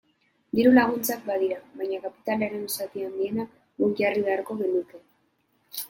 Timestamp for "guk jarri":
3.85-4.29